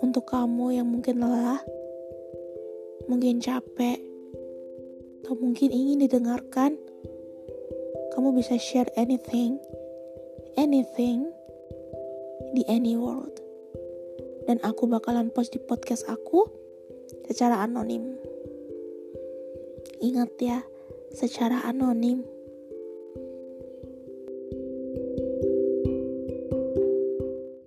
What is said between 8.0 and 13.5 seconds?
kamu bisa share anything, anything di any world.